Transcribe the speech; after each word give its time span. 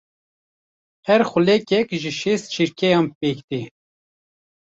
Her 1.07 1.21
xulekek 1.31 1.89
ji 2.01 2.11
şêst 2.19 2.45
çirkeyan 2.53 3.05
pêk 3.17 3.37
tê. 3.49 3.61